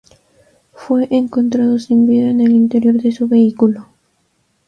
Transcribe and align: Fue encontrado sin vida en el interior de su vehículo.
Fue 0.73 1.07
encontrado 1.11 1.77
sin 1.77 2.07
vida 2.07 2.31
en 2.31 2.41
el 2.41 2.53
interior 2.53 2.95
de 2.99 3.11
su 3.11 3.27
vehículo. 3.27 3.85